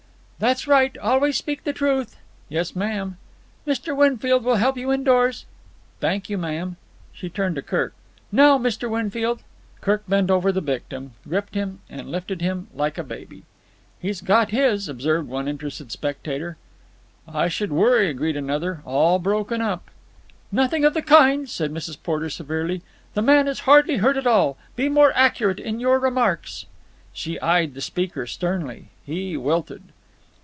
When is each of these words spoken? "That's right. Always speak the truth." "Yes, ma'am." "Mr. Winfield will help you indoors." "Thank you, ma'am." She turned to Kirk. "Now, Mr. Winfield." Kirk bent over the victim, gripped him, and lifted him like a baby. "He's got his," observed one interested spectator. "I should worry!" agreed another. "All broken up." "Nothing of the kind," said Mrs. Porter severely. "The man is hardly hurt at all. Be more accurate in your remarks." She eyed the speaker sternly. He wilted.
"That's 0.39 0.67
right. 0.67 0.97
Always 0.97 1.37
speak 1.37 1.65
the 1.65 1.71
truth." 1.71 2.17
"Yes, 2.49 2.75
ma'am." 2.75 3.17
"Mr. 3.67 3.95
Winfield 3.95 4.43
will 4.43 4.55
help 4.55 4.75
you 4.75 4.91
indoors." 4.91 5.45
"Thank 5.99 6.31
you, 6.31 6.37
ma'am." 6.39 6.77
She 7.13 7.29
turned 7.29 7.57
to 7.57 7.61
Kirk. 7.61 7.93
"Now, 8.31 8.57
Mr. 8.57 8.89
Winfield." 8.89 9.43
Kirk 9.81 10.01
bent 10.09 10.31
over 10.31 10.51
the 10.51 10.59
victim, 10.59 11.11
gripped 11.29 11.53
him, 11.53 11.81
and 11.91 12.09
lifted 12.11 12.41
him 12.41 12.69
like 12.73 12.97
a 12.97 13.03
baby. 13.03 13.43
"He's 13.99 14.19
got 14.19 14.49
his," 14.49 14.89
observed 14.89 15.27
one 15.29 15.47
interested 15.47 15.91
spectator. 15.91 16.57
"I 17.27 17.47
should 17.47 17.71
worry!" 17.71 18.09
agreed 18.09 18.35
another. 18.35 18.81
"All 18.83 19.19
broken 19.19 19.61
up." 19.61 19.91
"Nothing 20.51 20.83
of 20.83 20.95
the 20.95 21.03
kind," 21.03 21.47
said 21.47 21.71
Mrs. 21.71 22.01
Porter 22.01 22.31
severely. 22.31 22.81
"The 23.13 23.21
man 23.21 23.47
is 23.47 23.59
hardly 23.69 23.97
hurt 23.97 24.17
at 24.17 24.25
all. 24.25 24.57
Be 24.75 24.89
more 24.89 25.11
accurate 25.13 25.59
in 25.59 25.79
your 25.79 25.99
remarks." 25.99 26.65
She 27.13 27.39
eyed 27.41 27.75
the 27.75 27.79
speaker 27.81 28.25
sternly. 28.25 28.87
He 29.05 29.37
wilted. 29.37 29.83